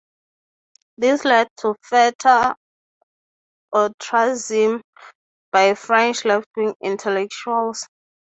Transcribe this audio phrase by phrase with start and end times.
[0.97, 2.55] This led to further
[3.71, 4.81] ostracism
[5.51, 7.85] by French left-wing intellectuals.